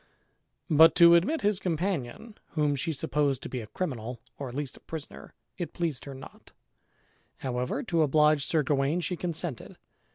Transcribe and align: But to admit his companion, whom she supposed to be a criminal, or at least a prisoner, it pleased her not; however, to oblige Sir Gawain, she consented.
But 0.67 0.95
to 0.95 1.13
admit 1.13 1.41
his 1.41 1.59
companion, 1.59 2.33
whom 2.53 2.75
she 2.75 2.91
supposed 2.91 3.43
to 3.43 3.49
be 3.49 3.61
a 3.61 3.67
criminal, 3.67 4.19
or 4.39 4.49
at 4.49 4.55
least 4.55 4.75
a 4.75 4.79
prisoner, 4.79 5.35
it 5.59 5.73
pleased 5.73 6.05
her 6.05 6.15
not; 6.15 6.53
however, 7.37 7.83
to 7.83 8.01
oblige 8.01 8.43
Sir 8.43 8.63
Gawain, 8.63 9.01
she 9.01 9.15
consented. 9.15 9.77